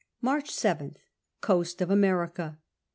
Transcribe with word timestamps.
March 0.19 0.49
7th. 0.49 0.95
Coast 1.41 1.79
of 1.79 1.91
America. 1.91 2.57